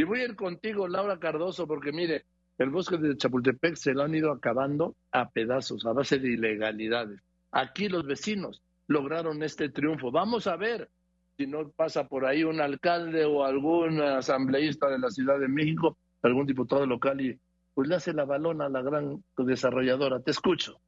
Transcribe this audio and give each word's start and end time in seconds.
Y 0.00 0.04
voy 0.04 0.20
a 0.20 0.24
ir 0.24 0.34
contigo, 0.34 0.88
Laura 0.88 1.18
Cardoso, 1.18 1.66
porque 1.66 1.92
mire, 1.92 2.24
el 2.56 2.70
bosque 2.70 2.96
de 2.96 3.18
Chapultepec 3.18 3.74
se 3.74 3.92
lo 3.92 4.04
han 4.04 4.14
ido 4.14 4.32
acabando 4.32 4.96
a 5.12 5.28
pedazos, 5.28 5.84
a 5.84 5.92
base 5.92 6.18
de 6.18 6.32
ilegalidades. 6.32 7.20
Aquí 7.52 7.86
los 7.90 8.06
vecinos 8.06 8.62
lograron 8.86 9.42
este 9.42 9.68
triunfo. 9.68 10.10
Vamos 10.10 10.46
a 10.46 10.56
ver 10.56 10.88
si 11.36 11.46
no 11.46 11.68
pasa 11.68 12.08
por 12.08 12.24
ahí 12.24 12.44
un 12.44 12.62
alcalde 12.62 13.26
o 13.26 13.44
algún 13.44 14.00
asambleísta 14.00 14.88
de 14.88 15.00
la 15.00 15.10
Ciudad 15.10 15.38
de 15.38 15.48
México, 15.48 15.98
algún 16.22 16.46
diputado 16.46 16.86
local 16.86 17.20
y 17.20 17.38
pues 17.74 17.86
le 17.86 17.96
hace 17.96 18.14
la 18.14 18.24
balona 18.24 18.64
a 18.64 18.70
la 18.70 18.80
gran 18.80 19.22
desarrolladora. 19.36 20.20
Te 20.20 20.30
escucho. 20.30 20.80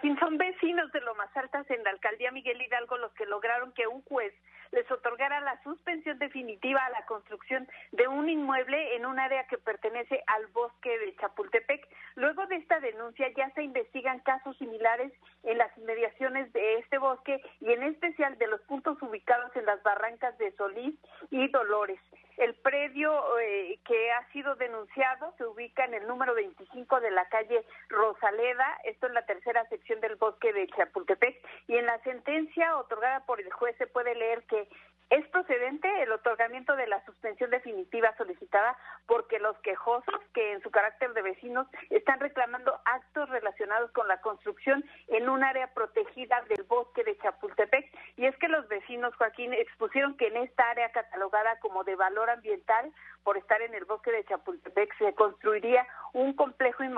¿Qué 0.00 0.08
tal, 0.08 0.16
Joaquín? 0.16 0.18
Son 0.18 0.38
vecinos 0.38 0.92
de 0.92 1.00
Lomas 1.00 1.34
Altas 1.36 1.68
en 1.70 1.82
la 1.82 1.90
alcaldía 1.90 2.30
Miguel 2.30 2.60
Hidalgo 2.60 2.96
los 2.98 3.12
que 3.14 3.26
lograron 3.26 3.72
que 3.72 3.86
un 3.86 4.02
juez 4.02 4.32
les 4.70 4.90
otorgara 4.90 5.40
la 5.40 5.60
suspensión 5.62 6.18
definitiva 6.18 6.84
a 6.84 6.90
la 6.90 7.06
construcción 7.06 7.66
de 7.92 8.06
un 8.06 8.28
inmueble 8.28 8.96
en 8.96 9.06
un 9.06 9.18
área 9.18 9.46
que 9.46 9.58
pertenece 9.58 10.22
al 10.26 10.46
bosque 10.48 10.98
de 10.98 11.16
Chapultepec. 11.16 11.88
Luego 12.16 12.46
de 12.46 12.56
esta 12.56 12.80
denuncia 12.80 13.28
ya 13.36 13.50
se 13.54 13.62
investigan 13.62 14.20
casos 14.20 14.56
similares 14.58 15.12
en 15.44 15.58
las 15.58 15.76
inmediaciones 15.78 16.52
de 16.52 16.78
este 16.78 16.98
bosque 16.98 17.40
y 17.60 17.72
en 17.72 17.82
especial 17.82 18.36
de 18.38 18.46
los 18.46 18.60
puntos 18.62 19.00
ubicados 19.02 19.54
en 19.56 19.64
las 19.64 19.82
barrancas 19.82 20.36
de 20.38 20.52
Solís 20.52 20.94
y 21.30 21.48
Dolores. 21.48 22.00
El 22.38 22.54
predio 22.54 23.36
eh, 23.40 23.80
que 23.84 24.12
ha 24.12 24.24
sido 24.28 24.54
denunciado 24.54 25.34
se 25.36 25.44
ubica 25.44 25.84
en 25.84 25.94
el 25.94 26.06
número 26.06 26.34
25 26.34 27.00
de 27.00 27.10
la 27.10 27.28
calle 27.28 27.64
Rosaleda, 27.88 28.78
esto 28.84 29.08
es 29.08 29.12
la 29.12 29.26
tercera 29.26 29.68
sección 29.68 30.00
del 30.00 30.14
bosque 30.14 30.52
de 30.52 30.68
Chapultepec, 30.68 31.36
y 31.66 31.76
en 31.76 31.86
la 31.86 31.98
sentencia 32.04 32.76
otorgada 32.76 33.26
por 33.26 33.40
el 33.40 33.52
juez 33.52 33.76
se 33.78 33.88
puede 33.88 34.14
leer 34.14 34.44
que 34.44 34.68
es 35.10 35.26
procedente 35.28 35.88
el 36.02 36.12
otorgamiento 36.12 36.76
de 36.76 36.86
la 36.86 37.02
suspensión 37.06 37.50
definitiva 37.50 38.14
solicitada 38.18 38.76
porque 39.06 39.38
los 39.38 39.56
quejosos, 39.60 40.20
que 40.34 40.52
en 40.52 40.60
su 40.60 40.70
carácter 40.70 41.14
de 41.14 41.22
vecinos 41.22 41.66
están 41.88 42.20
reclamando 42.20 42.78
actos 42.84 43.28
relacionados 43.30 43.90
con 43.92 44.06
la 44.06 44.20
construcción 44.20 44.84
en 45.08 45.30
un 45.30 45.42
área 45.42 45.72
protegida 45.72 46.42
del 46.50 46.62
bosque 46.64 47.04
de 47.04 47.16
Chapultepec. 47.16 47.90
Y 48.18 48.26
es 48.26 48.36
que 48.38 48.48
los 48.48 48.66
vecinos, 48.66 49.14
Joaquín, 49.14 49.54
expusieron 49.54 50.16
que 50.16 50.26
en 50.26 50.38
esta 50.38 50.68
área 50.68 50.90
catalogada 50.90 51.60
como 51.60 51.84
de 51.84 51.94
valor 51.94 52.28
ambiental 52.28 52.92
por 53.22 53.36
estar 53.36 53.62
en 53.62 53.72
el 53.74 53.84
bosque 53.84 54.10
de 54.10 54.24
Chapultepec 54.24 54.92
se 54.98 55.14
complejo 55.14 55.37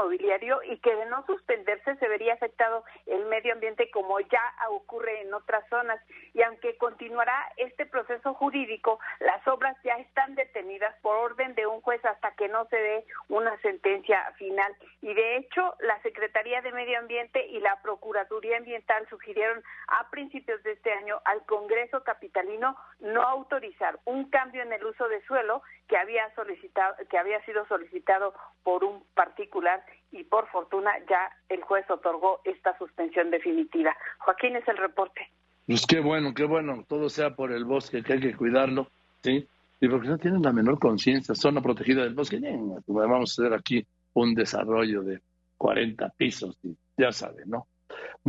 inmobiliario 0.00 0.62
y 0.64 0.78
que 0.78 0.94
de 0.94 1.06
no 1.06 1.24
suspenderse 1.26 1.96
se 1.96 2.08
vería 2.08 2.34
afectado 2.34 2.84
el 3.06 3.26
medio 3.26 3.52
ambiente 3.52 3.90
como 3.90 4.18
ya 4.20 4.42
ocurre 4.70 5.22
en 5.22 5.34
otras 5.34 5.68
zonas. 5.68 6.00
Y 6.34 6.42
aunque 6.42 6.76
continuará 6.76 7.52
este 7.56 7.86
proceso, 7.86 8.34
jurídico, 8.34 8.98
las 9.20 9.46
obras 9.46 9.76
ya 9.84 9.94
están 9.94 10.34
detenidas 10.34 10.94
por 11.02 11.16
orden 11.16 11.54
de 11.54 11.66
un 11.66 11.80
juez 11.80 12.04
hasta 12.04 12.32
que 12.32 12.48
no 12.48 12.66
se 12.66 12.76
dé 12.76 13.04
una 13.28 13.56
sentencia 13.60 14.32
final. 14.36 14.74
Y 15.02 15.12
de 15.14 15.36
hecho, 15.36 15.74
la 15.80 16.00
Secretaría 16.02 16.62
de 16.62 16.72
Medio 16.72 16.98
Ambiente 16.98 17.46
y 17.46 17.60
la 17.60 17.80
Procuraduría 17.82 18.56
Ambiental 18.56 19.06
sugirieron 19.08 19.62
a 19.88 20.10
principios 20.10 20.62
de 20.62 20.72
este 20.72 20.92
año 20.92 21.20
al 21.24 21.44
Congreso 21.46 22.02
capitalino 22.04 22.76
no 23.00 23.22
autorizar 23.22 23.98
un 24.04 24.30
cambio 24.30 24.62
en 24.62 24.72
el 24.72 24.84
uso 24.84 25.08
de 25.08 25.22
suelo 25.22 25.62
que 25.88 25.96
había 25.96 26.32
solicitado 26.34 26.94
que 27.08 27.18
había 27.18 27.44
sido 27.44 27.66
solicitado 27.66 28.34
por 28.62 28.84
un 28.84 29.04
particular 29.14 29.84
y 30.12 30.24
por 30.24 30.48
fortuna 30.48 30.90
ya 31.08 31.30
el 31.48 31.62
juez 31.62 31.88
otorgó 31.90 32.40
esta 32.44 32.76
suspensión 32.78 33.30
definitiva. 33.30 33.96
Joaquín 34.18 34.56
es 34.56 34.66
el 34.68 34.76
reporte. 34.76 35.28
Pues 35.66 35.86
qué 35.86 36.00
bueno, 36.00 36.34
qué 36.34 36.44
bueno, 36.44 36.84
todo 36.88 37.08
sea 37.08 37.34
por 37.36 37.52
el 37.52 37.64
bosque, 37.64 38.02
que 38.02 38.14
hay 38.14 38.20
que 38.20 38.36
cuidarlo, 38.36 38.88
¿sí? 39.22 39.46
Y 39.80 39.88
porque 39.88 40.08
no 40.08 40.18
tienen 40.18 40.42
la 40.42 40.52
menor 40.52 40.78
conciencia, 40.78 41.34
zona 41.34 41.62
protegida 41.62 42.02
del 42.02 42.14
bosque, 42.14 42.40
vamos 42.86 43.38
a 43.38 43.42
hacer 43.42 43.54
aquí 43.54 43.86
un 44.14 44.34
desarrollo 44.34 45.02
de 45.02 45.20
40 45.56 46.08
pisos, 46.16 46.58
y 46.62 46.76
ya 46.98 47.12
saben, 47.12 47.48
¿no? 47.48 47.66